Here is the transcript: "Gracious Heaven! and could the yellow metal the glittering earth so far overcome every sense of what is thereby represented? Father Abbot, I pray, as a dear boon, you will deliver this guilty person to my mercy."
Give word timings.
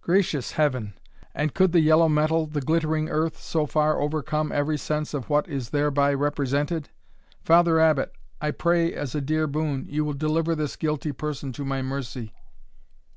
"Gracious 0.00 0.52
Heaven! 0.52 0.94
and 1.34 1.52
could 1.52 1.72
the 1.72 1.80
yellow 1.80 2.08
metal 2.08 2.46
the 2.46 2.60
glittering 2.60 3.08
earth 3.08 3.40
so 3.42 3.66
far 3.66 4.00
overcome 4.00 4.52
every 4.52 4.78
sense 4.78 5.12
of 5.14 5.28
what 5.28 5.48
is 5.48 5.70
thereby 5.70 6.14
represented? 6.14 6.90
Father 7.42 7.80
Abbot, 7.80 8.12
I 8.40 8.52
pray, 8.52 8.92
as 8.92 9.16
a 9.16 9.20
dear 9.20 9.48
boon, 9.48 9.86
you 9.88 10.04
will 10.04 10.12
deliver 10.14 10.54
this 10.54 10.76
guilty 10.76 11.10
person 11.10 11.50
to 11.54 11.64
my 11.64 11.82
mercy." 11.82 12.32